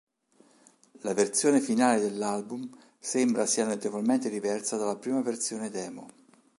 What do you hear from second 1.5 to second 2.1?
finale